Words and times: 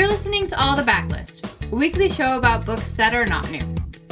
You're 0.00 0.08
listening 0.08 0.46
to 0.46 0.58
All 0.58 0.76
the 0.76 0.82
Backlist, 0.82 1.70
a 1.70 1.76
weekly 1.76 2.08
show 2.08 2.38
about 2.38 2.64
books 2.64 2.92
that 2.92 3.12
are 3.12 3.26
not 3.26 3.50
new. 3.50 3.60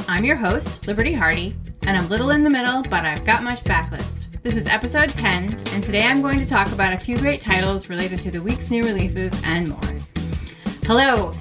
I'm 0.07 0.23
your 0.23 0.35
host, 0.35 0.85
Liberty 0.85 1.13
Hardy, 1.13 1.55
and 1.87 1.97
I'm 1.97 2.07
little 2.09 2.29
in 2.29 2.43
the 2.43 2.49
middle, 2.51 2.83
but 2.83 3.05
I've 3.05 3.25
got 3.25 3.41
much 3.41 3.63
backlist. 3.63 4.27
This 4.43 4.55
is 4.55 4.67
episode 4.67 5.15
10, 5.15 5.59
and 5.71 5.83
today 5.83 6.05
I'm 6.05 6.21
going 6.21 6.37
to 6.37 6.45
talk 6.45 6.71
about 6.71 6.93
a 6.93 6.97
few 6.99 7.17
great 7.17 7.41
titles 7.41 7.89
related 7.89 8.19
to 8.19 8.29
the 8.29 8.39
week's 8.39 8.69
new 8.69 8.83
releases 8.83 9.33
and 9.43 9.69
more. 9.69 9.81
Hello! 10.83 11.31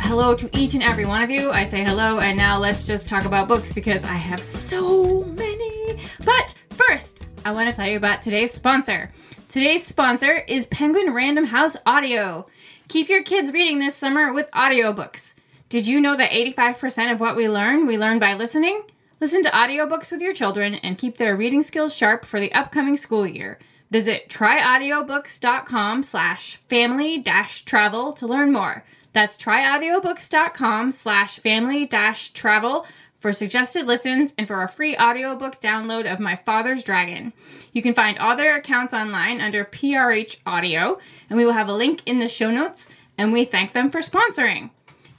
Hello 0.00 0.34
to 0.34 0.50
each 0.58 0.74
and 0.74 0.82
every 0.82 1.06
one 1.06 1.22
of 1.22 1.30
you. 1.30 1.52
I 1.52 1.62
say 1.62 1.84
hello, 1.84 2.18
and 2.18 2.36
now 2.36 2.58
let's 2.58 2.82
just 2.82 3.08
talk 3.08 3.26
about 3.26 3.46
books 3.46 3.72
because 3.72 4.02
I 4.02 4.14
have 4.14 4.42
so 4.42 5.22
many. 5.22 6.00
But 6.24 6.52
first, 6.70 7.22
I 7.44 7.52
want 7.52 7.70
to 7.70 7.76
tell 7.76 7.88
you 7.88 7.98
about 7.98 8.22
today's 8.22 8.52
sponsor. 8.52 9.12
Today's 9.48 9.86
sponsor 9.86 10.38
is 10.48 10.66
Penguin 10.66 11.14
Random 11.14 11.44
House 11.44 11.76
Audio. 11.86 12.46
Keep 12.88 13.08
your 13.08 13.22
kids 13.22 13.50
reading 13.50 13.78
this 13.78 13.96
summer 13.96 14.32
with 14.32 14.50
audiobooks. 14.50 15.34
Did 15.68 15.86
you 15.86 16.00
know 16.00 16.16
that 16.16 16.30
85% 16.30 17.12
of 17.12 17.18
what 17.18 17.34
we 17.34 17.48
learn, 17.48 17.86
we 17.86 17.96
learn 17.96 18.18
by 18.18 18.34
listening? 18.34 18.82
Listen 19.20 19.42
to 19.42 19.50
audiobooks 19.50 20.12
with 20.12 20.20
your 20.20 20.34
children 20.34 20.74
and 20.76 20.98
keep 20.98 21.16
their 21.16 21.34
reading 21.34 21.62
skills 21.62 21.94
sharp 21.96 22.24
for 22.24 22.38
the 22.38 22.52
upcoming 22.52 22.96
school 22.96 23.26
year. 23.26 23.58
Visit 23.90 24.28
tryaudiobooks.com 24.28 26.02
slash 26.02 26.56
family 26.68 27.18
dash 27.18 27.62
travel 27.62 28.12
to 28.12 28.26
learn 28.26 28.52
more. 28.52 28.84
That's 29.14 29.36
tryaudiobooks.com 29.36 30.92
slash 30.92 31.38
family 31.38 31.86
dash 31.86 32.30
travel 32.30 32.86
for 33.24 33.32
suggested 33.32 33.86
listens 33.86 34.34
and 34.36 34.46
for 34.46 34.62
a 34.62 34.68
free 34.68 34.94
audiobook 34.98 35.58
download 35.58 36.04
of 36.04 36.20
My 36.20 36.36
Father's 36.36 36.84
Dragon. 36.84 37.32
You 37.72 37.80
can 37.80 37.94
find 37.94 38.18
all 38.18 38.36
their 38.36 38.54
accounts 38.54 38.92
online 38.92 39.40
under 39.40 39.64
PRH 39.64 40.36
Audio, 40.44 40.98
and 41.30 41.38
we 41.38 41.46
will 41.46 41.54
have 41.54 41.70
a 41.70 41.72
link 41.72 42.02
in 42.04 42.18
the 42.18 42.28
show 42.28 42.50
notes, 42.50 42.90
and 43.16 43.32
we 43.32 43.46
thank 43.46 43.72
them 43.72 43.90
for 43.90 44.02
sponsoring. 44.02 44.68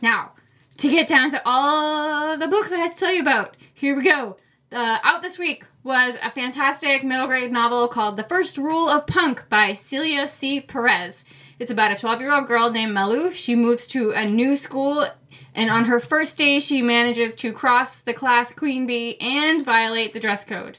Now, 0.04 0.34
to 0.78 0.88
get 0.88 1.08
down 1.08 1.32
to 1.32 1.42
all 1.48 2.38
the 2.38 2.48
books 2.48 2.72
I 2.72 2.78
had 2.78 2.92
to 2.92 2.98
tell 3.00 3.12
you 3.12 3.22
about, 3.22 3.58
here 3.74 3.96
we 3.96 4.04
go. 4.04 4.38
Uh, 4.72 5.00
out 5.02 5.24
this 5.24 5.40
week 5.40 5.66
was 5.84 6.16
a 6.22 6.30
fantastic 6.30 7.04
middle 7.04 7.26
grade 7.26 7.52
novel 7.52 7.88
called 7.88 8.18
The 8.18 8.24
First 8.24 8.60
Rule 8.60 8.88
of 8.88 9.08
Punk 9.08 9.50
by 9.50 9.74
Celia 9.74 10.28
C. 10.28 10.62
Perez. 10.62 11.26
It's 11.58 11.72
about 11.72 11.92
a 11.92 11.96
12 11.96 12.22
year 12.22 12.34
old 12.36 12.46
girl 12.46 12.70
named 12.70 12.94
Malu. 12.94 13.32
She 13.32 13.56
moves 13.56 13.88
to 13.88 14.12
a 14.12 14.30
new 14.30 14.56
school, 14.56 15.08
and 15.56 15.70
on 15.70 15.86
her 15.86 16.00
first 16.00 16.38
day, 16.38 16.60
she 16.60 16.82
manages 16.82 17.36
to 17.38 17.54
cross 17.54 18.02
the 18.02 18.14
class 18.14 18.54
queen 18.54 18.86
bee 18.86 19.18
and 19.22 19.64
violate 19.64 20.14
the 20.14 20.20
dress 20.20 20.44
code. 20.44 20.78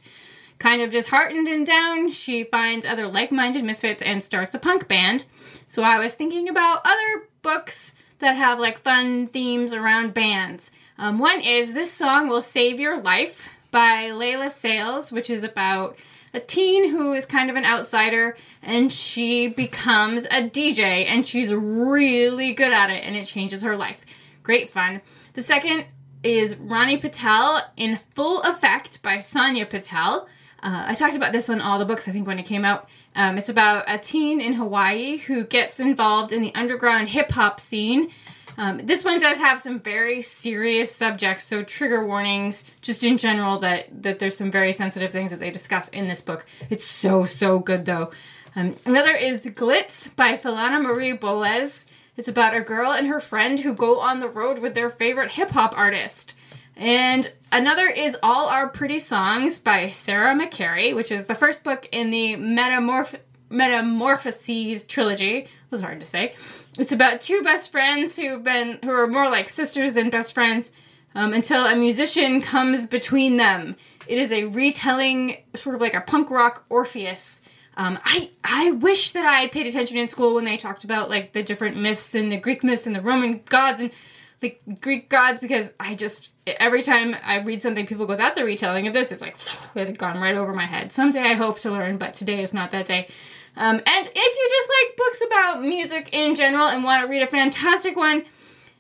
Kind 0.58 0.82
of 0.82 0.90
disheartened 0.90 1.48
and 1.48 1.66
down, 1.66 2.10
she 2.10 2.44
finds 2.44 2.86
other 2.86 3.06
like 3.06 3.32
minded 3.32 3.64
misfits 3.64 4.02
and 4.02 4.22
starts 4.22 4.54
a 4.54 4.58
punk 4.58 4.86
band. 4.86 5.24
So 5.66 5.82
I 5.82 5.98
was 5.98 6.14
thinking 6.14 6.48
about 6.48 6.82
other 6.84 7.28
books 7.42 7.94
that 8.18 8.36
have 8.36 8.58
like 8.58 8.78
fun 8.78 9.26
themes 9.26 9.72
around 9.72 10.14
bands. 10.14 10.70
Um, 10.98 11.18
one 11.18 11.40
is 11.40 11.74
This 11.74 11.92
Song 11.92 12.28
Will 12.28 12.42
Save 12.42 12.80
Your 12.80 13.00
Life 13.00 13.48
by 13.70 14.10
Leila 14.10 14.50
Sales, 14.50 15.12
which 15.12 15.28
is 15.28 15.44
about 15.44 15.96
a 16.32 16.40
teen 16.40 16.90
who 16.90 17.12
is 17.12 17.26
kind 17.26 17.50
of 17.50 17.56
an 17.56 17.64
outsider 17.64 18.36
and 18.62 18.92
she 18.92 19.48
becomes 19.48 20.24
a 20.26 20.48
DJ 20.48 21.06
and 21.06 21.26
she's 21.26 21.52
really 21.52 22.52
good 22.52 22.72
at 22.72 22.90
it 22.90 23.04
and 23.04 23.16
it 23.16 23.26
changes 23.26 23.62
her 23.62 23.76
life. 23.76 24.04
Great 24.46 24.70
fun. 24.70 25.00
The 25.32 25.42
second 25.42 25.86
is 26.22 26.54
Rani 26.54 26.98
Patel 26.98 27.68
in 27.76 27.96
Full 27.96 28.42
Effect 28.42 29.02
by 29.02 29.18
Sonia 29.18 29.66
Patel. 29.66 30.28
Uh, 30.62 30.84
I 30.86 30.94
talked 30.94 31.16
about 31.16 31.32
this 31.32 31.50
on 31.50 31.60
all 31.60 31.80
the 31.80 31.84
books, 31.84 32.06
I 32.06 32.12
think, 32.12 32.28
when 32.28 32.38
it 32.38 32.44
came 32.44 32.64
out. 32.64 32.88
Um, 33.16 33.38
it's 33.38 33.48
about 33.48 33.86
a 33.88 33.98
teen 33.98 34.40
in 34.40 34.52
Hawaii 34.52 35.16
who 35.16 35.44
gets 35.44 35.80
involved 35.80 36.32
in 36.32 36.42
the 36.42 36.54
underground 36.54 37.08
hip 37.08 37.32
hop 37.32 37.58
scene. 37.58 38.12
Um, 38.56 38.78
this 38.86 39.04
one 39.04 39.18
does 39.18 39.38
have 39.38 39.60
some 39.60 39.80
very 39.80 40.22
serious 40.22 40.94
subjects, 40.94 41.42
so 41.42 41.64
trigger 41.64 42.06
warnings, 42.06 42.62
just 42.82 43.02
in 43.02 43.18
general, 43.18 43.58
that, 43.58 44.00
that 44.04 44.20
there's 44.20 44.36
some 44.36 44.52
very 44.52 44.72
sensitive 44.72 45.10
things 45.10 45.32
that 45.32 45.40
they 45.40 45.50
discuss 45.50 45.88
in 45.88 46.06
this 46.06 46.20
book. 46.20 46.46
It's 46.70 46.84
so, 46.84 47.24
so 47.24 47.58
good, 47.58 47.84
though. 47.84 48.12
Um, 48.54 48.76
another 48.86 49.10
is 49.10 49.44
Glitz 49.44 50.14
by 50.14 50.34
Philana 50.34 50.80
Marie 50.80 51.14
Boles. 51.14 51.84
It's 52.16 52.28
about 52.28 52.56
a 52.56 52.60
girl 52.60 52.92
and 52.92 53.06
her 53.08 53.20
friend 53.20 53.60
who 53.60 53.74
go 53.74 54.00
on 54.00 54.20
the 54.20 54.28
road 54.28 54.58
with 54.58 54.74
their 54.74 54.88
favorite 54.88 55.32
hip 55.32 55.50
hop 55.50 55.76
artist. 55.76 56.34
And 56.74 57.32
another 57.52 57.88
is 57.88 58.16
All 58.22 58.48
Our 58.48 58.68
Pretty 58.68 58.98
Songs 58.98 59.58
by 59.58 59.88
Sarah 59.88 60.34
McCarry, 60.34 60.94
which 60.94 61.12
is 61.12 61.26
the 61.26 61.34
first 61.34 61.62
book 61.62 61.88
in 61.92 62.10
the 62.10 62.36
Metamorph- 62.36 63.20
Metamorphoses 63.50 64.84
trilogy. 64.84 65.36
It 65.38 65.48
was 65.70 65.80
hard 65.80 66.00
to 66.00 66.06
say. 66.06 66.34
It's 66.78 66.92
about 66.92 67.20
two 67.20 67.42
best 67.42 67.70
friends 67.70 68.16
who've 68.16 68.42
been 68.42 68.78
who 68.82 68.90
are 68.90 69.06
more 69.06 69.30
like 69.30 69.48
sisters 69.48 69.94
than 69.94 70.10
best 70.10 70.34
friends 70.34 70.72
um, 71.14 71.32
until 71.32 71.66
a 71.66 71.76
musician 71.76 72.40
comes 72.40 72.86
between 72.86 73.36
them. 73.36 73.76
It 74.06 74.18
is 74.18 74.32
a 74.32 74.44
retelling, 74.44 75.38
sort 75.54 75.74
of 75.74 75.80
like 75.80 75.94
a 75.94 76.00
punk 76.00 76.30
rock 76.30 76.64
Orpheus. 76.68 77.40
Um, 77.76 77.98
I 78.04 78.30
I 78.42 78.70
wish 78.70 79.12
that 79.12 79.26
I 79.26 79.48
paid 79.48 79.66
attention 79.66 79.98
in 79.98 80.08
school 80.08 80.34
when 80.34 80.44
they 80.44 80.56
talked 80.56 80.84
about 80.84 81.10
like 81.10 81.32
the 81.32 81.42
different 81.42 81.76
myths 81.76 82.14
and 82.14 82.32
the 82.32 82.38
Greek 82.38 82.64
myths 82.64 82.86
and 82.86 82.96
the 82.96 83.02
Roman 83.02 83.42
gods 83.48 83.80
and 83.80 83.90
the 84.40 84.56
Greek 84.80 85.08
gods 85.08 85.40
because 85.40 85.74
I 85.78 85.94
just 85.94 86.30
every 86.46 86.82
time 86.82 87.16
I 87.24 87.38
read 87.38 87.60
something, 87.62 87.86
people 87.86 88.06
go, 88.06 88.16
"That's 88.16 88.38
a 88.38 88.44
retelling 88.44 88.86
of 88.86 88.94
this." 88.94 89.12
It's 89.12 89.20
like 89.20 89.36
it 89.74 89.86
had 89.88 89.98
gone 89.98 90.18
right 90.20 90.34
over 90.34 90.54
my 90.54 90.66
head. 90.66 90.90
Someday 90.92 91.20
I 91.20 91.34
hope 91.34 91.58
to 91.60 91.70
learn, 91.70 91.98
but 91.98 92.14
today 92.14 92.42
is 92.42 92.54
not 92.54 92.70
that 92.70 92.86
day. 92.86 93.08
Um, 93.58 93.76
and 93.76 94.06
if 94.06 94.14
you 94.14 94.48
just 94.50 94.70
like 94.70 94.96
books 94.96 95.22
about 95.26 95.62
music 95.62 96.10
in 96.12 96.34
general 96.34 96.68
and 96.68 96.84
want 96.84 97.02
to 97.02 97.08
read 97.08 97.22
a 97.22 97.26
fantastic 97.26 97.96
one, 97.96 98.24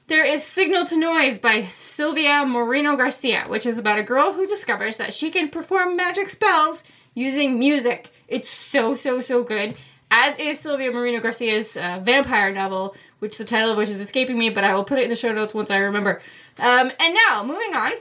there 0.06 0.24
is 0.24 0.44
Signal 0.44 0.84
to 0.86 0.98
Noise 0.98 1.38
by 1.38 1.62
Silvia 1.64 2.44
Moreno 2.46 2.94
Garcia, 2.94 3.44
which 3.48 3.64
is 3.64 3.78
about 3.78 3.98
a 3.98 4.02
girl 4.02 4.34
who 4.34 4.46
discovers 4.46 4.98
that 4.98 5.14
she 5.14 5.30
can 5.30 5.48
perform 5.48 5.96
magic 5.96 6.28
spells 6.28 6.84
using 7.16 7.58
music. 7.58 8.10
It's 8.28 8.48
so, 8.48 8.94
so, 8.94 9.18
so 9.18 9.42
good. 9.42 9.74
As 10.08 10.38
is 10.38 10.60
Silvia 10.60 10.92
Moreno 10.92 11.18
Garcia's 11.18 11.76
uh, 11.76 11.98
vampire 12.00 12.52
novel, 12.52 12.94
which 13.18 13.38
the 13.38 13.44
title 13.44 13.72
of 13.72 13.76
which 13.76 13.88
is 13.88 14.00
escaping 14.00 14.38
me, 14.38 14.50
but 14.50 14.62
I 14.62 14.74
will 14.74 14.84
put 14.84 15.00
it 15.00 15.04
in 15.04 15.10
the 15.10 15.16
show 15.16 15.32
notes 15.32 15.52
once 15.52 15.72
I 15.72 15.78
remember. 15.78 16.20
Um, 16.60 16.92
and 17.00 17.16
now, 17.28 17.42
moving 17.42 17.74
on, 17.74 17.92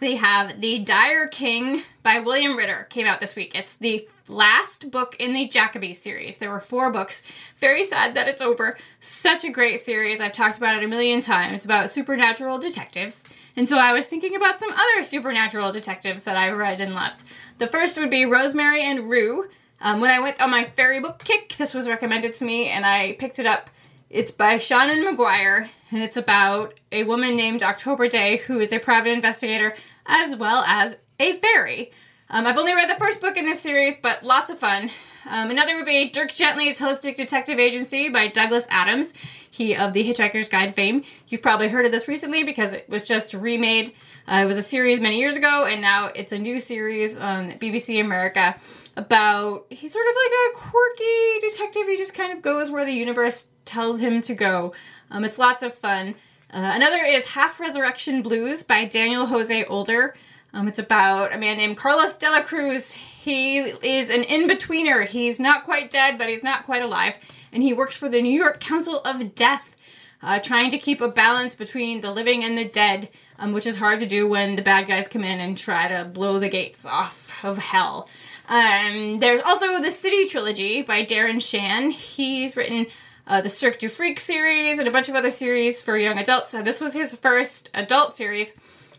we 0.00 0.16
have 0.16 0.60
The 0.60 0.78
Dire 0.80 1.26
King 1.28 1.82
by 2.02 2.20
William 2.20 2.56
Ritter 2.56 2.86
came 2.90 3.06
out 3.06 3.20
this 3.20 3.34
week. 3.34 3.52
It's 3.54 3.74
the 3.74 4.08
last 4.28 4.90
book 4.90 5.16
in 5.18 5.32
the 5.32 5.48
Jackaby 5.48 5.94
series. 5.94 6.38
There 6.38 6.50
were 6.50 6.60
four 6.60 6.90
books. 6.90 7.22
Very 7.56 7.84
sad 7.84 8.14
that 8.14 8.28
it's 8.28 8.40
over. 8.40 8.76
Such 9.00 9.44
a 9.44 9.50
great 9.50 9.80
series. 9.80 10.20
I've 10.20 10.32
talked 10.32 10.58
about 10.58 10.76
it 10.76 10.84
a 10.84 10.88
million 10.88 11.20
times. 11.20 11.64
About 11.64 11.90
supernatural 11.90 12.58
detectives. 12.58 13.24
And 13.56 13.68
so 13.68 13.78
I 13.78 13.92
was 13.92 14.06
thinking 14.06 14.36
about 14.36 14.60
some 14.60 14.70
other 14.70 15.02
supernatural 15.02 15.72
detectives 15.72 16.24
that 16.24 16.36
I 16.36 16.50
read 16.50 16.80
and 16.80 16.94
loved. 16.94 17.24
The 17.58 17.66
first 17.66 17.98
would 17.98 18.10
be 18.10 18.24
Rosemary 18.24 18.84
and 18.84 19.10
Rue. 19.10 19.48
Um, 19.80 20.00
when 20.00 20.10
I 20.10 20.20
went 20.20 20.40
on 20.40 20.50
my 20.50 20.64
fairy 20.64 21.00
book 21.00 21.24
kick, 21.24 21.56
this 21.56 21.74
was 21.74 21.88
recommended 21.88 22.34
to 22.34 22.44
me 22.44 22.68
and 22.68 22.84
I 22.84 23.12
picked 23.12 23.38
it 23.38 23.46
up. 23.46 23.70
It's 24.10 24.30
by 24.30 24.56
Seanan 24.56 25.04
McGuire, 25.04 25.68
and 25.90 26.02
it's 26.02 26.16
about 26.16 26.78
a 26.92 27.04
woman 27.04 27.36
named 27.36 27.62
October 27.62 28.08
Daye 28.08 28.36
who 28.36 28.60
is 28.60 28.72
a 28.72 28.78
private 28.78 29.10
investigator 29.10 29.74
as 30.06 30.36
well 30.36 30.64
as 30.66 30.96
a 31.18 31.32
fairy. 31.34 31.92
Um, 32.30 32.46
I've 32.46 32.58
only 32.58 32.74
read 32.74 32.90
the 32.90 32.98
first 32.98 33.22
book 33.22 33.36
in 33.38 33.46
this 33.46 33.60
series, 33.60 33.96
but 33.96 34.22
lots 34.22 34.50
of 34.50 34.58
fun. 34.58 34.90
Um, 35.28 35.50
another 35.50 35.76
would 35.76 35.86
be 35.86 36.10
Dirk 36.10 36.30
Gently's 36.30 36.78
Holistic 36.78 37.16
Detective 37.16 37.58
Agency 37.58 38.10
by 38.10 38.28
Douglas 38.28 38.66
Adams, 38.70 39.14
he 39.50 39.74
of 39.74 39.94
the 39.94 40.06
Hitchhiker's 40.06 40.48
Guide 40.48 40.74
fame. 40.74 41.04
You've 41.28 41.42
probably 41.42 41.68
heard 41.68 41.86
of 41.86 41.90
this 41.90 42.06
recently 42.06 42.44
because 42.44 42.74
it 42.74 42.88
was 42.88 43.04
just 43.04 43.32
remade. 43.32 43.94
Uh, 44.26 44.40
it 44.42 44.46
was 44.46 44.58
a 44.58 44.62
series 44.62 45.00
many 45.00 45.18
years 45.18 45.36
ago, 45.36 45.64
and 45.64 45.80
now 45.80 46.06
it's 46.14 46.32
a 46.32 46.38
new 46.38 46.58
series 46.58 47.16
on 47.16 47.52
BBC 47.52 47.98
America 47.98 48.56
about 48.96 49.64
he's 49.70 49.92
sort 49.92 50.04
of 50.06 50.14
like 50.14 50.32
a 50.32 50.58
quirky 50.58 51.48
detective. 51.48 51.86
He 51.86 51.96
just 51.96 52.14
kind 52.14 52.32
of 52.34 52.42
goes 52.42 52.70
where 52.70 52.84
the 52.84 52.92
universe 52.92 53.46
tells 53.64 54.00
him 54.00 54.20
to 54.22 54.34
go. 54.34 54.74
Um, 55.10 55.24
it's 55.24 55.38
lots 55.38 55.62
of 55.62 55.74
fun. 55.74 56.14
Uh, 56.52 56.72
another 56.74 57.04
is 57.04 57.28
Half 57.28 57.60
Resurrection 57.60 58.22
Blues 58.22 58.62
by 58.62 58.84
Daniel 58.84 59.26
Jose 59.26 59.64
Older. 59.64 60.14
Um, 60.52 60.66
it's 60.66 60.78
about 60.78 61.34
a 61.34 61.38
man 61.38 61.58
named 61.58 61.76
Carlos 61.76 62.16
de 62.16 62.30
la 62.30 62.42
Cruz. 62.42 62.92
He 62.92 63.58
is 63.58 64.08
an 64.08 64.22
in 64.22 64.48
betweener. 64.48 65.06
He's 65.06 65.38
not 65.38 65.64
quite 65.64 65.90
dead, 65.90 66.16
but 66.16 66.28
he's 66.28 66.42
not 66.42 66.64
quite 66.64 66.82
alive. 66.82 67.18
And 67.52 67.62
he 67.62 67.72
works 67.72 67.96
for 67.96 68.08
the 68.08 68.22
New 68.22 68.32
York 68.32 68.60
Council 68.60 69.00
of 69.04 69.34
Death, 69.34 69.76
uh, 70.22 70.38
trying 70.38 70.70
to 70.70 70.78
keep 70.78 71.00
a 71.00 71.08
balance 71.08 71.54
between 71.54 72.00
the 72.00 72.10
living 72.10 72.42
and 72.42 72.56
the 72.56 72.64
dead, 72.64 73.10
um, 73.38 73.52
which 73.52 73.66
is 73.66 73.76
hard 73.76 74.00
to 74.00 74.06
do 74.06 74.26
when 74.26 74.56
the 74.56 74.62
bad 74.62 74.88
guys 74.88 75.06
come 75.06 75.24
in 75.24 75.38
and 75.38 75.56
try 75.56 75.86
to 75.88 76.04
blow 76.04 76.38
the 76.38 76.48
gates 76.48 76.86
off 76.86 77.44
of 77.44 77.58
hell. 77.58 78.08
Um, 78.48 79.18
there's 79.18 79.42
also 79.42 79.80
the 79.82 79.90
City 79.90 80.26
trilogy 80.26 80.80
by 80.80 81.04
Darren 81.04 81.42
Shan. 81.42 81.90
He's 81.90 82.56
written 82.56 82.86
uh, 83.28 83.42
the 83.42 83.48
Cirque 83.50 83.78
du 83.78 83.88
Freak 83.88 84.18
series 84.18 84.78
and 84.78 84.88
a 84.88 84.90
bunch 84.90 85.08
of 85.08 85.14
other 85.14 85.30
series 85.30 85.82
for 85.82 85.96
young 85.96 86.18
adults. 86.18 86.50
So 86.50 86.62
this 86.62 86.80
was 86.80 86.94
his 86.94 87.14
first 87.14 87.70
adult 87.74 88.12
series. 88.12 88.54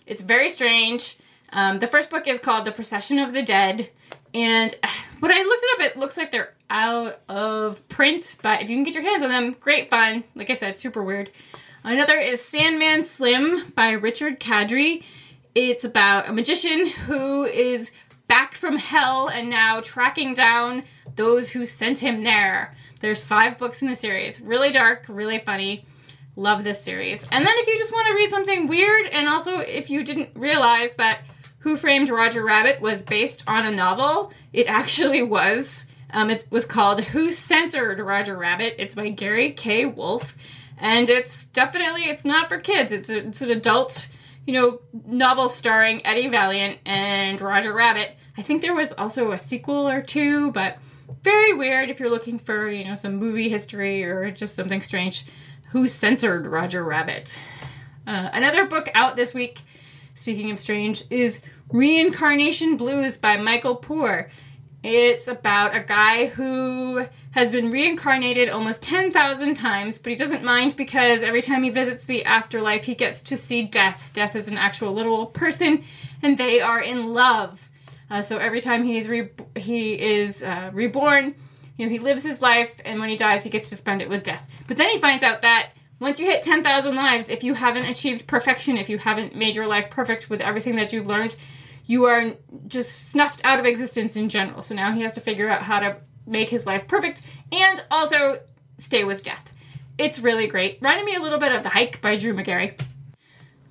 It's 0.06 0.22
very 0.22 0.50
strange. 0.50 1.18
Um, 1.52 1.80
the 1.80 1.88
first 1.88 2.12
book 2.12 2.28
is 2.28 2.40
called 2.40 2.66
The 2.66 2.72
Procession 2.72 3.18
of 3.18 3.34
the 3.34 3.42
Dead. 3.42 3.90
And 4.34 4.74
when 5.20 5.32
I 5.32 5.42
looked 5.42 5.64
it 5.64 5.80
up, 5.80 5.92
it 5.92 5.98
looks 5.98 6.16
like 6.16 6.30
they're 6.30 6.54
out 6.70 7.20
of 7.28 7.86
print, 7.88 8.38
but 8.44 8.62
if 8.62 8.70
you 8.70 8.76
can 8.76 8.84
get 8.84 8.94
your 8.94 9.04
hands 9.04 9.24
on 9.24 9.30
them, 9.30 9.56
great 9.60 9.90
fun. 9.90 10.24
Like 10.36 10.52
I 10.52 10.54
said, 10.54 10.76
super 10.76 11.04
weird. 11.04 11.32
Another 11.84 12.20
is 12.20 12.44
Sandman 12.44 13.04
Slim 13.04 13.72
by 13.72 13.92
Richard 13.92 14.40
Kadrey. 14.40 15.04
It's 15.56 15.84
about 15.84 16.30
a 16.30 16.34
magician 16.34 16.86
who 16.88 17.46
is 17.46 17.92
back 18.28 18.54
from 18.54 18.78
hell 18.78 19.28
and 19.28 19.50
now 19.50 19.82
tracking 19.82 20.36
down 20.36 20.84
those 21.16 21.52
who 21.52 21.66
sent 21.66 22.00
him 22.00 22.24
there. 22.24 22.76
There's 23.00 23.24
five 23.24 23.58
books 23.58 23.82
in 23.82 23.88
the 23.88 23.96
series. 23.96 24.42
Really 24.42 24.72
dark, 24.72 25.06
really 25.08 25.40
funny. 25.40 25.86
Love 26.36 26.64
this 26.64 26.82
series. 26.84 27.24
And 27.32 27.46
then 27.46 27.54
if 27.58 27.68
you 27.68 27.78
just 27.78 27.94
want 27.94 28.08
to 28.08 28.14
read 28.14 28.30
something 28.30 28.68
weird, 28.68 29.08
and 29.08 29.28
also 29.28 29.60
if 29.60 29.90
you 29.90 30.04
didn't 30.04 30.30
realize 30.36 30.96
that 30.96 31.22
Who 31.60 31.78
Framed 31.78 32.10
Roger 32.10 32.44
Rabbit 32.44 32.82
was 32.82 33.04
based 33.04 33.44
on 33.48 33.66
a 33.66 33.72
novel, 33.72 34.32
it 34.52 34.68
actually 34.70 35.22
was. 35.22 35.88
Um, 36.12 36.30
it 36.30 36.48
was 36.50 36.66
called 36.66 37.04
Who 37.06 37.32
Censored 37.32 38.00
Roger 38.00 38.36
Rabbit. 38.36 38.76
It's 38.78 38.96
by 38.96 39.10
Gary 39.10 39.52
K. 39.52 39.86
Wolf. 39.86 40.36
And 40.78 41.10
it's 41.10 41.46
definitely, 41.46 42.04
it's 42.04 42.26
not 42.26 42.50
for 42.50 42.58
kids. 42.58 42.92
It's, 42.92 43.10
a, 43.10 43.28
it's 43.28 43.42
an 43.42 43.52
adult, 43.52 44.10
you 44.48 44.54
know, 44.54 44.82
novel 45.06 45.50
starring 45.50 46.06
Eddie 46.06 46.30
Valiant 46.30 46.80
and 46.86 47.40
Roger 47.40 47.74
Rabbit. 47.74 48.16
I 48.38 48.42
think 48.42 48.62
there 48.62 48.74
was 48.74 48.94
also 48.94 49.32
a 49.32 49.38
sequel 49.38 49.88
or 49.88 50.02
two, 50.02 50.52
but 50.52 50.78
very 51.24 51.54
weird 51.54 51.90
if 51.90 52.00
you're 52.00 52.10
looking 52.10 52.40
for, 52.40 52.70
you 52.70 52.86
know, 52.86 52.96
some 52.96 53.16
movie 53.16 53.50
history 53.50 54.04
or 54.04 54.32
just 54.32 54.56
something 54.56 54.82
strange. 54.82 55.26
Who 55.70 55.88
censored 55.88 56.48
Roger 56.48 56.84
Rabbit? 56.84 57.38
Uh, 58.08 58.30
another 58.34 58.66
book 58.66 58.90
out 58.96 59.16
this 59.16 59.34
week, 59.34 59.62
speaking 60.16 60.50
of 60.50 60.58
strange, 60.58 61.04
is 61.10 61.42
Reincarnation 61.70 62.78
Blues 62.78 63.18
by 63.18 63.38
Michael 63.38 63.76
Poore. 63.76 64.32
It's 64.82 65.28
about 65.28 65.76
a 65.76 65.82
guy 65.82 66.28
who 66.28 67.06
has 67.32 67.52
been 67.52 67.70
reincarnated 67.70 68.50
almost 68.50 68.82
10,000 68.82 69.54
times, 69.54 70.00
but 70.00 70.10
he 70.10 70.16
doesn't 70.16 70.44
mind 70.44 70.76
because 70.76 71.22
every 71.22 71.42
time 71.42 71.64
he 71.64 71.70
visits 71.70 72.06
the 72.06 72.26
afterlife, 72.26 72.86
he 72.86 72.96
gets 72.96 73.22
to 73.24 73.38
see 73.38 73.62
death. 73.64 74.12
Death 74.14 74.36
is 74.36 74.48
an 74.48 74.58
actual 74.58 74.94
literal 74.94 75.28
person, 75.28 75.84
and 76.24 76.38
they 76.38 76.62
are 76.62 76.82
in 76.82 77.14
love. 77.14 77.69
Uh, 78.10 78.22
so 78.22 78.38
every 78.38 78.62
time 78.62 78.84
he's 78.84 79.08
re- 79.08 79.30
he 79.56 80.00
is 80.00 80.44
uh, 80.44 80.72
reborn, 80.74 81.36
you 81.78 81.86
know, 81.86 81.92
he 81.92 82.00
lives 82.00 82.24
his 82.24 82.42
life, 82.42 82.82
and 82.84 83.00
when 83.00 83.10
he 83.10 83.16
dies, 83.16 83.44
he 83.44 83.50
gets 83.50 83.70
to 83.70 83.76
spend 83.76 84.02
it 84.02 84.10
with 84.10 84.24
death. 84.24 84.64
But 84.68 84.78
then 84.78 84.90
he 84.90 85.00
finds 85.00 85.24
out 85.24 85.42
that 85.44 85.72
once 86.00 86.20
you 86.20 86.26
hit 86.26 86.44
10,000 86.44 86.96
lives, 86.96 87.30
if 87.30 87.44
you 87.44 87.54
haven't 87.54 87.86
achieved 87.86 88.28
perfection, 88.28 88.78
if 88.78 88.90
you 88.90 88.98
haven't 88.98 89.36
made 89.36 89.56
your 89.56 89.68
life 89.68 89.90
perfect 89.90 90.30
with 90.30 90.42
everything 90.42 90.76
that 90.76 90.94
you've 90.94 91.08
learned, 91.08 91.36
you 91.86 92.06
are 92.06 92.34
just 92.68 93.10
snuffed 93.10 93.44
out 93.44 93.60
of 93.60 93.66
existence 93.66 94.16
in 94.16 94.30
general. 94.30 94.62
So 94.62 94.76
now 94.76 94.92
he 94.92 95.02
has 95.02 95.14
to 95.16 95.22
figure 95.22 95.50
out 95.50 95.64
how 95.64 95.80
to 95.80 95.98
make 96.26 96.50
his 96.50 96.66
life 96.66 96.88
perfect 96.88 97.22
and 97.52 97.84
also 97.90 98.40
stay 98.78 99.04
with 99.04 99.24
death. 99.24 99.52
It's 99.98 100.20
really 100.20 100.48
great. 100.48 100.78
Reminded 100.82 101.06
me 101.06 101.16
a 101.16 101.20
little 101.20 101.40
bit 101.40 101.52
of 101.52 101.64
The 101.64 101.70
Hike 101.70 102.02
by 102.02 102.16
Drew 102.16 102.34
Magary. 102.34 102.78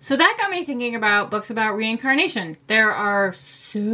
So 0.00 0.16
that 0.16 0.36
got 0.40 0.50
me 0.50 0.62
thinking 0.62 0.94
about 0.94 1.28
books 1.28 1.50
about 1.50 1.76
reincarnation. 1.76 2.56
There 2.68 2.92
are 2.92 3.32
so 3.32 3.90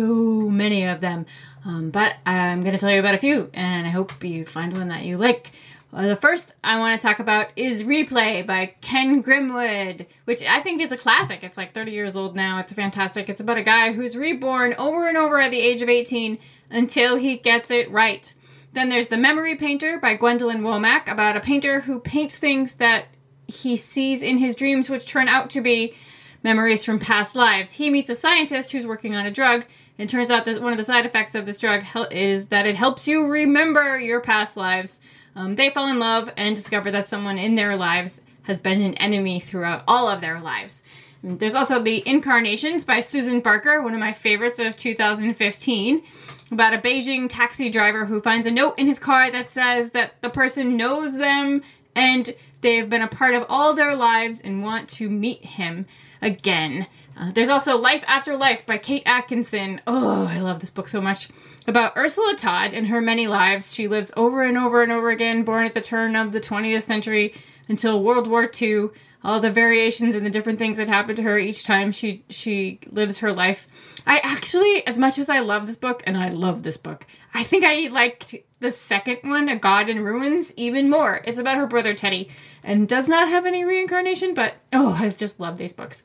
many 0.51 0.85
of 0.85 1.01
them, 1.01 1.25
um, 1.65 1.91
but 1.91 2.17
I'm 2.27 2.61
going 2.61 2.75
to 2.75 2.79
tell 2.79 2.91
you 2.91 3.01
about 3.01 3.15
a 3.15 3.19
few, 3.19 3.51
and 3.55 3.87
I 3.87 3.91
hope 3.91 4.23
you 4.23 4.45
find 4.45 4.75
one 4.75 4.89
that 4.89 5.07
you 5.07 5.17
like. 5.17 5.51
Uh, 5.95 6.09
the 6.09 6.17
first 6.17 6.53
I 6.63 6.79
want 6.79 7.01
to 7.01 7.07
talk 7.07 7.21
about 7.21 7.53
is 7.57 7.85
Replay 7.85 8.45
by 8.45 8.75
Ken 8.83 9.23
Grimwood, 9.23 10.05
which 10.27 10.43
I 10.43 10.61
think 10.61 10.83
is 10.83 10.93
a 10.93 10.99
classic. 10.99 11.43
It's 11.43 11.57
like 11.57 11.73
30 11.73 11.93
years 11.93 12.17
old 12.17 12.37
now. 12.37 12.59
It's 12.59 12.75
fantastic. 12.75 13.31
It's 13.31 13.41
about 13.41 13.57
a 13.57 13.63
guy 13.63 13.93
who's 13.95 14.15
reborn 14.15 14.75
over 14.77 15.09
and 15.09 15.17
over 15.17 15.41
at 15.41 15.53
the 15.53 15.61
age 15.61 15.81
of 15.81 15.89
18 15.89 16.39
until 16.69 17.17
he 17.17 17.37
gets 17.37 17.71
it 17.71 17.91
right. 17.91 18.35
Then 18.75 18.91
there's 18.91 19.07
The 19.07 19.17
Memory 19.17 19.55
Painter 19.55 19.99
by 19.99 20.17
Gwendolyn 20.17 20.63
Womack 20.63 21.11
about 21.11 21.37
a 21.37 21.41
painter 21.41 21.81
who 21.81 22.01
paints 22.01 22.37
things 22.37 22.75
that 22.75 23.07
he 23.47 23.77
sees 23.77 24.23
in 24.23 24.39
his 24.39 24.57
dreams, 24.57 24.89
which 24.89 25.07
turn 25.07 25.29
out 25.29 25.51
to 25.51 25.61
be 25.61 25.95
memories 26.43 26.85
from 26.85 26.99
past 26.99 27.35
lives. 27.35 27.73
He 27.73 27.91
meets 27.91 28.11
a 28.11 28.15
scientist 28.15 28.73
who's 28.73 28.87
working 28.87 29.15
on 29.15 29.27
a 29.27 29.31
drug, 29.31 29.65
and 29.99 30.11
turns 30.11 30.31
out 30.31 30.45
that 30.45 30.61
one 30.61 30.73
of 30.73 30.79
the 30.79 30.85
side 30.85 31.07
effects 31.07 31.35
of 31.35 31.47
this 31.47 31.61
drug 31.61 31.85
is 32.11 32.49
that 32.49 32.67
it 32.67 32.77
helps 32.77 33.07
you 33.07 33.27
remember 33.27 33.99
your 33.99 34.21
past 34.21 34.57
lives. 34.57 35.01
Um, 35.37 35.55
they 35.55 35.71
fall 35.71 35.89
in 35.89 35.99
love 35.99 36.31
and 36.37 36.57
discover 36.57 36.91
that 36.91 37.09
someone 37.09 37.39
in 37.39 37.55
their 37.55 37.77
lives 37.77 38.21
has 38.43 38.61
been 38.61 38.83
an 38.83 38.95
enemy 38.95 39.41
throughout 39.41 39.85
all 39.89 40.09
of 40.09 40.21
their 40.21 40.41
lives. 40.41 40.83
There's 41.23 41.55
also 41.55 41.81
The 41.81 42.07
Incarnations 42.07 42.85
by 42.85 43.01
Susan 43.01 43.41
Barker, 43.41 43.81
one 43.81 43.95
of 43.95 44.01
my 44.01 44.13
favorites 44.13 44.59
of 44.59 44.77
2015, 44.77 46.03
about 46.51 46.75
a 46.75 46.79
Beijing 46.79 47.29
taxi 47.31 47.71
driver 47.71 48.05
who 48.05 48.21
finds 48.21 48.47
a 48.47 48.51
note 48.51 48.79
in 48.79 48.87
his 48.87 48.99
car 48.99 49.31
that 49.31 49.49
says 49.49 49.93
that 49.93 50.21
the 50.21 50.29
person 50.29 50.77
knows 50.77 51.17
them 51.17 51.63
and 51.97 52.35
they've 52.65 52.89
been 52.89 53.03
a 53.03 53.09
part 53.09 53.35
of 53.35 53.45
all 53.49 53.75
their 53.75 53.95
lives 53.95 54.41
and 54.41 54.63
want 54.63 54.89
to 54.89 55.09
meet 55.09 55.45
him 55.45 55.87
again. 56.23 56.87
Uh, 57.17 57.31
there's 57.31 57.51
also 57.51 57.77
Life 57.77 58.03
After 58.09 58.37
Life 58.37 58.65
by 58.65 58.79
Kate 58.79 59.03
Atkinson. 59.05 59.83
Oh, 59.87 60.27
I 60.27 60.41
love 60.41 60.61
this 60.61 60.71
book 60.71 60.89
so 60.89 61.01
much. 61.01 61.29
About 61.69 61.97
Ursula 61.97 62.35
Todd 62.37 62.73
and 62.73 62.89
her 62.89 63.03
many 63.03 63.27
lives. 63.27 63.75
She 63.75 63.87
lives 63.87 64.13
over 64.17 64.43
and 64.43 64.57
over 64.57 64.83
and 64.83 64.91
over 64.91 65.11
again, 65.11 65.45
born 65.45 65.67
at 65.67 65.75
the 65.75 65.81
turn 65.83 66.17
of 66.17 66.33
the 66.33 66.41
20th 66.41 66.83
century 66.83 67.35
until 67.69 68.03
World 68.03 68.27
War 68.27 68.51
II. 68.61 68.89
All 69.23 69.41
the 69.41 69.51
variations 69.51 70.15
and 70.15 70.25
the 70.25 70.31
different 70.31 70.59
things 70.59 70.79
that 70.79 70.89
happen 70.89 71.17
to 71.17 71.23
her 71.23 71.39
each 71.39 71.65
time 71.65 71.93
she 71.93 72.25
she 72.29 72.79
lives 72.91 73.19
her 73.19 73.33
life. 73.33 74.03
I 74.07 74.19
actually, 74.19 74.87
as 74.87 74.99
much 74.99 75.19
as 75.19 75.31
I 75.31 75.41
love 75.41 75.67
this 75.67 75.77
book, 75.77 76.03
and 76.07 76.17
I 76.17 76.29
love 76.29 76.63
this 76.63 76.77
book, 76.77 77.07
I 77.33 77.43
think 77.43 77.65
I 77.65 77.89
liked 77.89 78.35
the 78.65 78.71
second 78.71 79.19
one, 79.29 79.51
A 79.51 79.57
God 79.57 79.91
in 79.91 80.03
Ruins, 80.03 80.55
even 80.57 80.89
more. 80.89 81.21
It's 81.27 81.37
about 81.37 81.59
her 81.59 81.67
brother 81.67 81.93
Teddy 81.93 82.31
and 82.63 82.89
does 82.89 83.11
not 83.11 83.29
have 83.29 83.45
any 83.45 83.63
reincarnation, 83.63 84.33
but 84.33 84.55
oh, 84.73 84.97
I 84.99 85.11
just 85.11 85.39
love 85.39 85.59
these 85.59 85.75
books. 85.75 86.03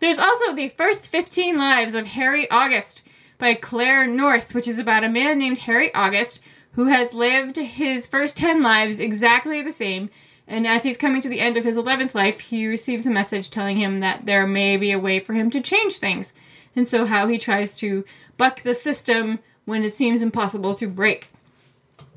There's 0.00 0.18
also 0.18 0.52
the 0.52 0.70
first 0.70 1.06
15 1.06 1.56
lives 1.56 1.94
of 1.94 2.08
Harry 2.08 2.50
August 2.50 3.04
by 3.38 3.54
Claire 3.54 4.08
North, 4.08 4.56
which 4.56 4.66
is 4.66 4.80
about 4.80 5.04
a 5.04 5.08
man 5.08 5.38
named 5.38 5.58
Harry 5.58 5.94
August 5.94 6.40
who 6.72 6.86
has 6.86 7.14
lived 7.14 7.56
his 7.56 8.08
first 8.08 8.36
10 8.36 8.60
lives 8.60 8.98
exactly 8.98 9.62
the 9.62 9.70
same. 9.70 10.10
And 10.48 10.66
as 10.66 10.82
he's 10.82 10.96
coming 10.96 11.22
to 11.22 11.28
the 11.28 11.38
end 11.38 11.56
of 11.56 11.62
his 11.62 11.78
11th 11.78 12.16
life, 12.16 12.40
he 12.40 12.66
receives 12.66 13.06
a 13.06 13.10
message 13.12 13.50
telling 13.50 13.76
him 13.76 14.00
that 14.00 14.26
there 14.26 14.48
may 14.48 14.76
be 14.76 14.90
a 14.90 14.98
way 14.98 15.20
for 15.20 15.34
him 15.34 15.48
to 15.50 15.60
change 15.60 15.98
things. 15.98 16.34
And 16.74 16.88
so, 16.88 17.06
how 17.06 17.28
he 17.28 17.38
tries 17.38 17.76
to 17.76 18.04
buck 18.36 18.62
the 18.62 18.74
system 18.74 19.38
when 19.64 19.84
it 19.84 19.94
seems 19.94 20.22
impossible 20.22 20.74
to 20.74 20.88
break. 20.88 21.28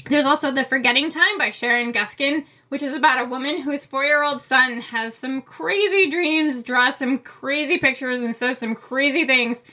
There's 0.09 0.25
also 0.25 0.51
The 0.51 0.65
Forgetting 0.65 1.09
Time 1.09 1.37
by 1.37 1.49
Sharon 1.49 1.93
Guskin, 1.93 2.45
which 2.69 2.83
is 2.83 2.93
about 2.93 3.25
a 3.25 3.29
woman 3.29 3.61
whose 3.61 3.85
four 3.85 4.03
year 4.03 4.23
old 4.23 4.41
son 4.41 4.81
has 4.81 5.15
some 5.15 5.41
crazy 5.41 6.09
dreams, 6.09 6.61
draws 6.61 6.97
some 6.97 7.19
crazy 7.19 7.77
pictures, 7.77 8.19
and 8.19 8.35
says 8.35 8.57
some 8.57 8.75
crazy 8.75 9.25
things. 9.25 9.63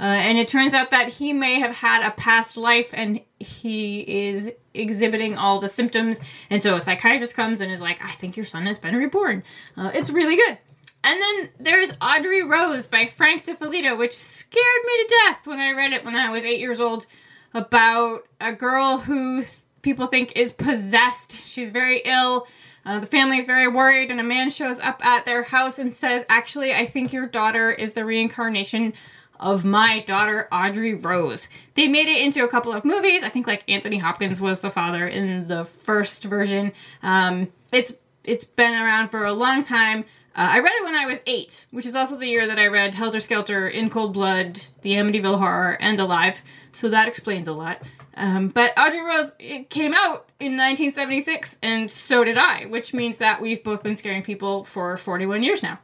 Uh, 0.00 0.04
and 0.04 0.38
it 0.38 0.46
turns 0.46 0.74
out 0.74 0.90
that 0.90 1.08
he 1.08 1.32
may 1.32 1.58
have 1.58 1.74
had 1.74 2.06
a 2.06 2.12
past 2.12 2.56
life 2.56 2.90
and 2.92 3.20
he 3.40 4.28
is 4.28 4.50
exhibiting 4.74 5.36
all 5.36 5.58
the 5.58 5.68
symptoms. 5.68 6.22
And 6.50 6.62
so 6.62 6.76
a 6.76 6.80
psychiatrist 6.80 7.34
comes 7.34 7.60
and 7.60 7.72
is 7.72 7.80
like, 7.80 8.04
I 8.04 8.10
think 8.10 8.36
your 8.36 8.46
son 8.46 8.66
has 8.66 8.78
been 8.78 8.94
reborn. 8.94 9.42
Uh, 9.76 9.90
it's 9.94 10.10
really 10.10 10.36
good. 10.36 10.58
And 11.02 11.20
then 11.20 11.50
there's 11.58 11.92
Audrey 12.00 12.42
Rose 12.42 12.86
by 12.86 13.06
Frank 13.06 13.44
DeFelitta, 13.44 13.96
which 13.96 14.12
scared 14.12 14.84
me 14.84 14.92
to 15.04 15.14
death 15.26 15.46
when 15.46 15.58
I 15.58 15.72
read 15.72 15.92
it 15.92 16.04
when 16.04 16.14
I 16.14 16.30
was 16.30 16.44
eight 16.44 16.60
years 16.60 16.80
old 16.80 17.06
about 17.54 18.20
a 18.40 18.52
girl 18.52 18.98
who 18.98 19.42
people 19.82 20.06
think 20.06 20.32
is 20.36 20.52
possessed. 20.52 21.32
She's 21.32 21.70
very 21.70 22.02
ill. 22.04 22.46
Uh, 22.84 23.00
the 23.00 23.06
family 23.06 23.36
is 23.36 23.46
very 23.46 23.68
worried, 23.68 24.10
and 24.10 24.18
a 24.18 24.24
man 24.24 24.50
shows 24.50 24.80
up 24.80 25.04
at 25.04 25.24
their 25.24 25.42
house 25.42 25.78
and 25.78 25.94
says, 25.94 26.24
Actually, 26.28 26.72
I 26.72 26.86
think 26.86 27.12
your 27.12 27.26
daughter 27.26 27.70
is 27.70 27.92
the 27.92 28.04
reincarnation 28.04 28.94
of 29.40 29.64
my 29.64 30.00
daughter, 30.00 30.48
Audrey 30.50 30.94
Rose. 30.94 31.48
They 31.74 31.86
made 31.86 32.08
it 32.08 32.20
into 32.22 32.44
a 32.44 32.48
couple 32.48 32.72
of 32.72 32.84
movies. 32.84 33.22
I 33.22 33.28
think 33.28 33.46
like 33.46 33.62
Anthony 33.68 33.98
Hopkins 33.98 34.40
was 34.40 34.60
the 34.60 34.70
father 34.70 35.06
in 35.06 35.46
the 35.46 35.64
first 35.64 36.24
version. 36.24 36.72
Um, 37.02 37.52
it's 37.72 37.92
it's 38.24 38.44
been 38.44 38.74
around 38.74 39.08
for 39.08 39.24
a 39.24 39.32
long 39.32 39.62
time. 39.62 40.04
Uh, 40.38 40.50
I 40.52 40.60
read 40.60 40.72
it 40.76 40.84
when 40.84 40.94
I 40.94 41.04
was 41.04 41.18
eight, 41.26 41.66
which 41.72 41.84
is 41.84 41.96
also 41.96 42.16
the 42.16 42.28
year 42.28 42.46
that 42.46 42.60
I 42.60 42.68
read 42.68 42.94
Helter 42.94 43.18
Skelter, 43.18 43.66
In 43.66 43.90
Cold 43.90 44.12
Blood, 44.12 44.60
The 44.82 44.92
Amityville 44.92 45.40
Horror, 45.40 45.76
and 45.80 45.98
Alive, 45.98 46.42
so 46.70 46.88
that 46.90 47.08
explains 47.08 47.48
a 47.48 47.52
lot. 47.52 47.82
Um, 48.14 48.46
but 48.46 48.72
Audrey 48.78 49.02
Rose 49.02 49.34
came 49.68 49.92
out 49.94 50.28
in 50.38 50.56
1976, 50.56 51.58
and 51.60 51.90
so 51.90 52.22
did 52.22 52.38
I, 52.38 52.66
which 52.66 52.94
means 52.94 53.18
that 53.18 53.42
we've 53.42 53.64
both 53.64 53.82
been 53.82 53.96
scaring 53.96 54.22
people 54.22 54.62
for 54.62 54.96
41 54.96 55.42
years 55.42 55.60
now. 55.60 55.80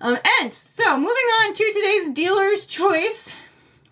Um, 0.00 0.16
and 0.40 0.54
so, 0.54 0.96
moving 0.96 1.10
on 1.42 1.52
to 1.52 1.64
today's 1.74 2.08
dealer's 2.08 2.64
choice. 2.64 3.30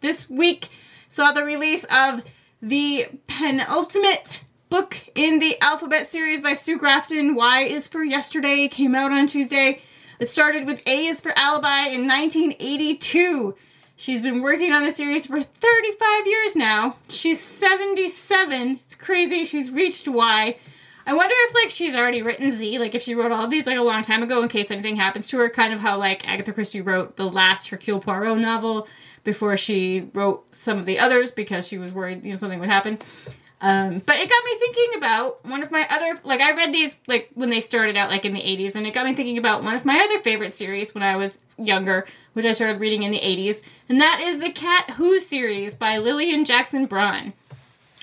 This 0.01 0.31
week 0.31 0.71
saw 1.11 1.33
the 1.33 1.45
release 1.45 1.85
of 1.91 2.23
the 2.63 3.09
penultimate 3.27 4.45
book 4.71 4.97
in 5.15 5.41
the 5.41 5.61
alphabet 5.61 6.07
series 6.07 6.41
by 6.41 6.55
Sue 6.55 6.79
Grafton. 6.79 7.35
Y 7.35 7.65
is 7.65 7.87
for 7.87 8.03
yesterday 8.03 8.67
came 8.67 8.95
out 8.95 9.13
on 9.13 9.27
Tuesday. 9.27 9.83
It 10.19 10.31
started 10.31 10.67
with 10.67 10.83
A 10.87 11.07
is 11.07 11.21
for 11.21 11.33
alibi 11.37 11.89
in 11.89 12.07
1982. 12.07 13.55
She's 13.97 14.21
been 14.21 14.43
working 14.43 14.73
on 14.73 14.83
the 14.83 14.93
series 14.93 15.27
for 15.27 15.43
35 15.43 16.27
years 16.27 16.57
now. 16.57 16.97
She's 17.09 17.41
77. 17.41 18.81
It's 18.83 18.95
crazy. 18.95 19.45
She's 19.45 19.71
reached 19.71 20.09
Y. 20.09 20.59
I 21.09 21.13
wonder 21.15 21.35
if 21.37 21.55
like 21.55 21.71
she's 21.71 21.95
already 21.95 22.21
written 22.23 22.51
Z, 22.51 22.79
like 22.79 22.95
if 22.95 23.03
she 23.03 23.15
wrote 23.15 23.31
all 23.31 23.45
of 23.45 23.51
these 23.51 23.67
like 23.67 23.77
a 23.77 23.83
long 23.83 24.03
time 24.03 24.23
ago 24.23 24.43
in 24.43 24.49
case 24.49 24.71
anything 24.71 24.97
happens 24.97 25.29
to 25.29 25.39
her, 25.39 25.49
kind 25.49 25.73
of 25.73 25.81
how 25.81 25.99
like 25.99 26.27
Agatha 26.29 26.53
Christie 26.53 26.81
wrote 26.81 27.17
the 27.17 27.29
last 27.29 27.69
Hercule 27.69 28.01
Poirot 28.01 28.39
novel 28.39 28.89
before 29.23 29.57
she 29.57 30.09
wrote 30.15 30.55
some 30.55 30.79
of 30.79 30.87
the 30.87 30.99
others 30.99 31.31
because 31.31 31.69
she 31.69 31.79
was 31.79 31.93
worried, 31.93 32.25
you 32.25 32.31
know, 32.31 32.37
something 32.37 32.59
would 32.59 32.69
happen. 32.69 32.99
Um, 33.61 34.03
but 34.05 34.17
it 34.17 34.29
got 34.29 34.45
me 34.45 34.55
thinking 34.59 34.99
about 34.99 35.45
one 35.47 35.63
of 35.63 35.71
my 35.71 35.87
other 35.89 36.21
like 36.25 36.41
I 36.41 36.53
read 36.53 36.75
these 36.75 37.01
like 37.07 37.31
when 37.33 37.49
they 37.49 37.61
started 37.61 37.97
out 37.97 38.11
like 38.11 38.27
in 38.27 38.35
the 38.35 38.43
80s 38.43 38.75
and 38.75 38.87
it 38.87 38.93
got 38.93 39.07
me 39.07 39.15
thinking 39.15 39.39
about 39.39 39.65
one 39.65 39.75
of 39.75 39.87
my 39.87 39.99
other 39.99 40.23
favorite 40.23 40.53
series 40.55 40.95
when 40.95 41.03
I 41.03 41.17
was 41.17 41.41
younger, 41.57 42.07
which 42.35 42.45
I 42.45 42.53
started 42.53 42.81
reading 42.81 43.03
in 43.03 43.13
the 43.13 43.21
80s, 43.21 43.63
and 43.89 44.01
that 44.01 44.21
is 44.21 44.41
the 44.41 44.51
Cat 44.51 44.91
Who 44.91 45.19
series 45.19 45.75
by 45.75 45.97
Lillian 45.97 46.45
Jackson 46.45 46.87
Braun. 46.87 47.33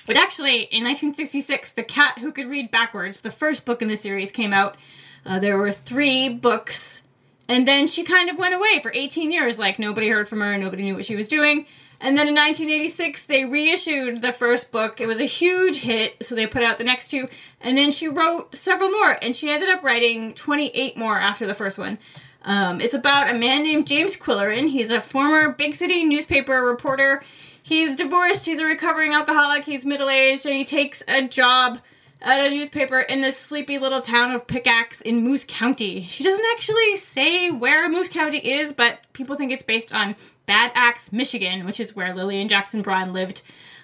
But 0.06 0.16
actually, 0.16 0.64
in 0.64 0.84
1966, 0.84 1.72
The 1.72 1.82
Cat 1.82 2.18
Who 2.18 2.30
Could 2.30 2.48
Read 2.48 2.70
Backwards, 2.70 3.22
the 3.22 3.30
first 3.30 3.64
book 3.64 3.80
in 3.80 3.88
the 3.88 3.96
series, 3.96 4.30
came 4.30 4.52
out. 4.52 4.76
Uh, 5.24 5.38
there 5.38 5.56
were 5.56 5.72
three 5.72 6.28
books, 6.28 7.04
and 7.48 7.66
then 7.66 7.86
she 7.86 8.04
kind 8.04 8.28
of 8.28 8.36
went 8.36 8.54
away 8.54 8.80
for 8.82 8.92
18 8.94 9.32
years. 9.32 9.58
Like, 9.58 9.78
nobody 9.78 10.10
heard 10.10 10.28
from 10.28 10.40
her, 10.40 10.58
nobody 10.58 10.82
knew 10.82 10.94
what 10.94 11.06
she 11.06 11.16
was 11.16 11.26
doing. 11.26 11.66
And 12.00 12.18
then 12.18 12.28
in 12.28 12.34
1986, 12.34 13.24
they 13.26 13.44
reissued 13.44 14.20
the 14.20 14.32
first 14.32 14.72
book. 14.72 15.00
It 15.00 15.06
was 15.06 15.20
a 15.20 15.24
huge 15.24 15.78
hit, 15.78 16.24
so 16.24 16.34
they 16.34 16.46
put 16.46 16.62
out 16.62 16.78
the 16.78 16.84
next 16.84 17.08
two. 17.08 17.28
And 17.60 17.78
then 17.78 17.92
she 17.92 18.08
wrote 18.08 18.54
several 18.54 18.90
more, 18.90 19.16
and 19.22 19.34
she 19.34 19.50
ended 19.50 19.68
up 19.68 19.82
writing 19.82 20.34
28 20.34 20.96
more 20.96 21.18
after 21.18 21.46
the 21.46 21.54
first 21.54 21.78
one. 21.78 21.98
Um, 22.42 22.80
it's 22.80 22.94
about 22.94 23.34
a 23.34 23.38
man 23.38 23.62
named 23.62 23.86
James 23.86 24.16
Qwilleran. 24.16 24.70
He's 24.70 24.90
a 24.90 25.00
former 25.00 25.50
big 25.50 25.74
city 25.74 26.04
newspaper 26.04 26.62
reporter. 26.62 27.22
He's 27.62 27.96
divorced, 27.96 28.44
he's 28.44 28.58
a 28.58 28.66
recovering 28.66 29.14
alcoholic, 29.14 29.64
he's 29.64 29.86
middle 29.86 30.10
aged, 30.10 30.44
and 30.44 30.54
he 30.54 30.66
takes 30.66 31.02
a 31.08 31.26
job 31.26 31.78
at 32.24 32.46
a 32.46 32.50
newspaper 32.50 33.00
in 33.00 33.20
this 33.20 33.36
sleepy 33.36 33.78
little 33.78 34.00
town 34.00 34.32
of 34.32 34.46
Pickax 34.46 35.02
in 35.02 35.22
Moose 35.22 35.44
County. 35.46 36.04
She 36.04 36.24
doesn't 36.24 36.44
actually 36.54 36.96
say 36.96 37.50
where 37.50 37.88
Moose 37.88 38.08
County 38.08 38.38
is, 38.38 38.72
but 38.72 39.00
people 39.12 39.36
think 39.36 39.52
it's 39.52 39.62
based 39.62 39.94
on 39.94 40.16
Bad 40.46 40.72
Axe, 40.74 41.12
Michigan, 41.12 41.66
which 41.66 41.78
is 41.78 41.94
where 41.94 42.14
Lillian 42.14 42.48
Jackson 42.48 42.80
Braun 42.80 43.12
lived 43.12 43.42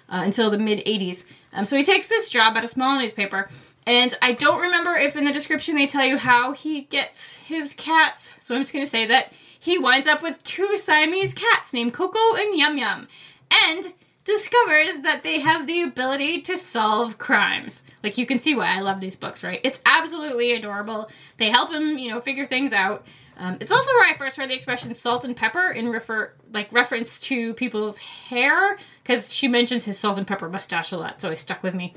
uh, 0.09 0.21
until 0.23 0.49
the 0.49 0.57
mid 0.57 0.79
80s. 0.85 1.25
Um, 1.53 1.65
so 1.65 1.77
he 1.77 1.83
takes 1.83 2.07
this 2.07 2.29
job 2.29 2.57
at 2.57 2.63
a 2.63 2.67
small 2.67 2.97
newspaper, 2.97 3.47
and 3.85 4.17
I 4.21 4.33
don't 4.33 4.61
remember 4.61 4.95
if 4.95 5.15
in 5.15 5.25
the 5.25 5.33
description 5.33 5.75
they 5.75 5.85
tell 5.85 6.05
you 6.05 6.17
how 6.17 6.53
he 6.53 6.81
gets 6.81 7.37
his 7.37 7.73
cats, 7.73 8.33
so 8.39 8.55
I'm 8.55 8.61
just 8.61 8.73
gonna 8.73 8.85
say 8.85 9.05
that 9.05 9.33
he 9.59 9.77
winds 9.77 10.07
up 10.07 10.23
with 10.23 10.43
two 10.43 10.77
Siamese 10.77 11.33
cats 11.35 11.73
named 11.73 11.93
Koko 11.93 12.35
and 12.35 12.57
Yum 12.57 12.77
Yum, 12.77 13.07
and 13.69 13.93
discovers 14.23 14.99
that 14.99 15.23
they 15.23 15.39
have 15.39 15.67
the 15.67 15.81
ability 15.81 16.41
to 16.41 16.57
solve 16.57 17.17
crimes. 17.17 17.83
Like 18.03 18.17
you 18.17 18.25
can 18.25 18.39
see 18.39 18.55
why 18.55 18.75
I 18.75 18.79
love 18.81 18.99
these 18.99 19.15
books, 19.15 19.43
right? 19.43 19.59
It's 19.63 19.81
absolutely 19.85 20.53
adorable. 20.53 21.09
They 21.37 21.49
help 21.49 21.71
him, 21.71 21.97
you 21.97 22.09
know, 22.09 22.21
figure 22.21 22.45
things 22.45 22.71
out. 22.71 23.05
Um, 23.37 23.57
it's 23.59 23.71
also 23.71 23.91
where 23.93 24.13
I 24.13 24.17
first 24.17 24.37
heard 24.37 24.49
the 24.49 24.53
expression 24.53 24.93
"salt 24.93 25.25
and 25.25 25.35
pepper" 25.35 25.71
in 25.71 25.89
refer 25.89 26.33
like 26.53 26.71
reference 26.71 27.19
to 27.21 27.55
people's 27.55 27.97
hair, 27.97 28.77
because 29.01 29.33
she 29.33 29.47
mentions 29.47 29.85
his 29.85 29.97
salt 29.97 30.17
and 30.19 30.27
pepper 30.27 30.47
mustache 30.47 30.91
a 30.91 30.97
lot, 30.97 31.19
so 31.19 31.31
it 31.31 31.39
stuck 31.39 31.63
with 31.63 31.73
me. 31.73 31.93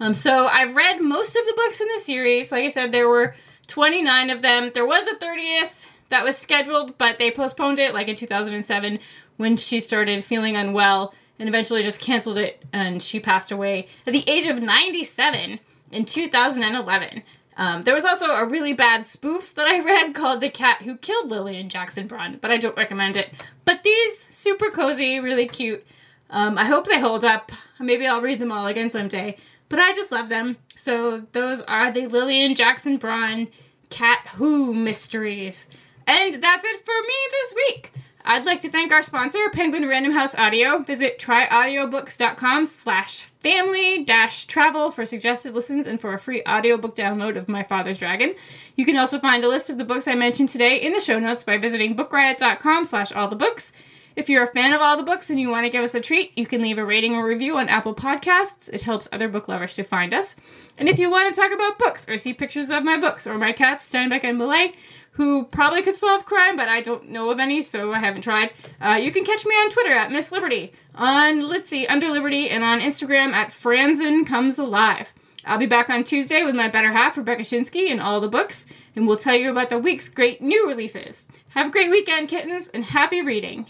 Um, 0.00 0.14
so 0.14 0.46
I've 0.46 0.74
read 0.74 1.02
most 1.02 1.36
of 1.36 1.44
the 1.44 1.52
books 1.54 1.80
in 1.80 1.88
the 1.88 2.00
series. 2.00 2.50
Like 2.50 2.64
I 2.64 2.68
said, 2.70 2.92
there 2.92 3.08
were 3.08 3.34
29 3.66 4.30
of 4.30 4.40
them. 4.40 4.70
There 4.72 4.86
was 4.86 5.06
a 5.06 5.16
30th 5.16 5.88
that 6.08 6.24
was 6.24 6.38
scheduled, 6.38 6.96
but 6.96 7.18
they 7.18 7.30
postponed 7.30 7.78
it 7.78 7.92
like 7.92 8.08
in 8.08 8.16
2007 8.16 8.98
when 9.36 9.56
she 9.56 9.80
started 9.80 10.24
feeling 10.24 10.56
unwell 10.56 11.12
and 11.38 11.48
eventually 11.48 11.82
just 11.82 12.00
canceled 12.00 12.38
it 12.38 12.64
and 12.72 13.02
she 13.02 13.20
passed 13.20 13.52
away 13.52 13.88
at 14.06 14.12
the 14.12 14.28
age 14.28 14.46
of 14.46 14.62
97 14.62 15.60
in 15.92 16.04
2011. 16.04 17.22
Um, 17.58 17.84
there 17.84 17.94
was 17.94 18.04
also 18.04 18.26
a 18.32 18.44
really 18.44 18.74
bad 18.74 19.06
spoof 19.06 19.54
that 19.54 19.66
I 19.66 19.82
read 19.82 20.14
called 20.14 20.40
The 20.40 20.50
Cat 20.50 20.82
Who 20.82 20.96
Killed 20.96 21.30
Lillian 21.30 21.68
Jackson 21.68 22.06
Braun, 22.06 22.38
but 22.40 22.50
I 22.50 22.58
don't 22.58 22.76
recommend 22.76 23.16
it. 23.16 23.32
But 23.64 23.82
these, 23.82 24.26
super 24.28 24.70
cozy, 24.70 25.18
really 25.18 25.48
cute. 25.48 25.86
Um, 26.28 26.58
I 26.58 26.64
hope 26.64 26.86
they 26.86 27.00
hold 27.00 27.24
up. 27.24 27.52
Maybe 27.80 28.06
I'll 28.06 28.20
read 28.20 28.40
them 28.40 28.52
all 28.52 28.66
again 28.66 28.90
someday. 28.90 29.38
But 29.68 29.78
I 29.78 29.92
just 29.92 30.12
love 30.12 30.28
them. 30.28 30.56
So 30.68 31.20
those 31.32 31.62
are 31.62 31.90
the 31.90 32.06
Lillian 32.06 32.54
Jackson 32.54 32.98
Braun 32.98 33.48
Cat 33.90 34.26
Who 34.34 34.74
mysteries. 34.74 35.66
And 36.06 36.42
that's 36.42 36.64
it 36.64 36.84
for 36.84 37.00
me 37.00 37.14
this 37.30 37.54
week. 37.54 37.92
I'd 38.28 38.44
like 38.44 38.60
to 38.62 38.68
thank 38.68 38.90
our 38.90 39.02
sponsor, 39.02 39.38
Penguin 39.52 39.86
Random 39.86 40.10
House 40.10 40.34
Audio. 40.34 40.78
Visit 40.78 41.20
tryaudiobooks.com 41.20 42.66
slash 42.66 43.22
family 43.22 44.02
dash 44.02 44.46
travel 44.46 44.90
for 44.90 45.06
suggested 45.06 45.54
listens 45.54 45.86
and 45.86 46.00
for 46.00 46.12
a 46.12 46.18
free 46.18 46.42
audiobook 46.42 46.96
download 46.96 47.36
of 47.36 47.48
My 47.48 47.62
Father's 47.62 48.00
Dragon. 48.00 48.34
You 48.74 48.84
can 48.84 48.96
also 48.96 49.20
find 49.20 49.44
a 49.44 49.48
list 49.48 49.70
of 49.70 49.78
the 49.78 49.84
books 49.84 50.08
I 50.08 50.16
mentioned 50.16 50.48
today 50.48 50.76
in 50.76 50.92
the 50.92 50.98
show 50.98 51.20
notes 51.20 51.44
by 51.44 51.56
visiting 51.56 51.94
bookriot.com 51.94 52.84
slash 52.86 53.12
all 53.12 53.28
the 53.28 53.36
books. 53.36 53.72
If 54.16 54.28
you're 54.28 54.42
a 54.42 54.48
fan 54.48 54.72
of 54.72 54.80
all 54.80 54.96
the 54.96 55.02
books 55.04 55.30
and 55.30 55.38
you 55.38 55.50
want 55.50 55.66
to 55.66 55.70
give 55.70 55.84
us 55.84 55.94
a 55.94 56.00
treat, 56.00 56.36
you 56.36 56.46
can 56.46 56.62
leave 56.62 56.78
a 56.78 56.84
rating 56.84 57.14
or 57.14 57.28
review 57.28 57.58
on 57.58 57.68
Apple 57.68 57.94
Podcasts. 57.94 58.68
It 58.72 58.82
helps 58.82 59.06
other 59.12 59.28
book 59.28 59.46
lovers 59.46 59.74
to 59.76 59.84
find 59.84 60.12
us. 60.12 60.34
And 60.78 60.88
if 60.88 60.98
you 60.98 61.10
want 61.10 61.32
to 61.32 61.40
talk 61.40 61.52
about 61.52 61.78
books 61.78 62.08
or 62.08 62.16
see 62.16 62.32
pictures 62.32 62.70
of 62.70 62.82
my 62.82 62.96
books 62.96 63.26
or 63.26 63.38
my 63.38 63.52
cats, 63.52 63.92
Steinbeck 63.92 64.24
and 64.24 64.38
Millay, 64.38 64.72
who 65.16 65.44
probably 65.44 65.82
could 65.82 65.96
solve 65.96 66.26
crime, 66.26 66.56
but 66.56 66.68
I 66.68 66.80
don't 66.80 67.08
know 67.08 67.30
of 67.30 67.40
any, 67.40 67.62
so 67.62 67.92
I 67.92 67.98
haven't 67.98 68.20
tried. 68.20 68.52
Uh, 68.80 68.98
you 69.02 69.10
can 69.10 69.24
catch 69.24 69.46
me 69.46 69.54
on 69.54 69.70
Twitter 69.70 69.94
at 69.94 70.12
Miss 70.12 70.30
Liberty, 70.30 70.72
on 70.94 71.40
Litsy 71.40 71.88
under 71.88 72.10
Liberty, 72.10 72.50
and 72.50 72.62
on 72.62 72.80
Instagram 72.80 73.32
at 73.32 73.48
Franzen 73.48 74.26
Comes 74.26 74.58
Alive. 74.58 75.12
I'll 75.46 75.58
be 75.58 75.66
back 75.66 75.88
on 75.88 76.04
Tuesday 76.04 76.42
with 76.44 76.54
my 76.54 76.68
better 76.68 76.92
half, 76.92 77.16
Rebecca 77.16 77.42
Schinsky, 77.42 77.90
and 77.90 78.00
all 78.00 78.20
the 78.20 78.28
books, 78.28 78.66
and 78.94 79.06
we'll 79.06 79.16
tell 79.16 79.36
you 79.36 79.50
about 79.50 79.70
the 79.70 79.78
week's 79.78 80.08
great 80.08 80.42
new 80.42 80.66
releases. 80.66 81.28
Have 81.50 81.68
a 81.68 81.70
great 81.70 81.90
weekend, 81.90 82.28
kittens, 82.28 82.68
and 82.68 82.84
happy 82.84 83.22
reading. 83.22 83.64